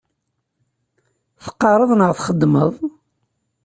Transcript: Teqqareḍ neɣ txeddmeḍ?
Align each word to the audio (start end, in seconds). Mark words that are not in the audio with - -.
Teqqareḍ 1.43 1.91
neɣ 1.95 2.11
txeddmeḍ? 2.17 2.73